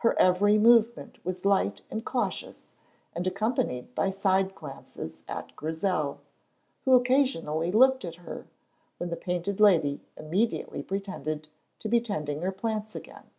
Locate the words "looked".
7.72-8.04